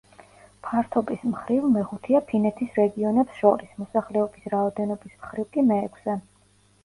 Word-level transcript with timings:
ფართობის 0.67 1.25
მხრივ, 1.33 1.65
მეხუთეა 1.73 2.21
ფინეთის 2.31 2.79
რეგიონებს 2.79 3.37
შორის, 3.43 3.75
მოსახლეობის 3.83 4.49
რაოდენობის 4.55 5.15
მხრივ 5.19 5.47
კი 5.57 5.67
მეექვსე. 5.69 6.17